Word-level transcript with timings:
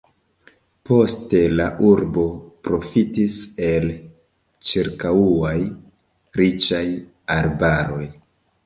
Poste 0.89 1.41
la 1.59 1.67
urbo 1.89 2.23
profitis 2.69 3.39
el 3.69 3.87
ĉirkaŭaj 4.73 5.57
riĉaj 6.43 6.85
arbaroj. 7.41 8.07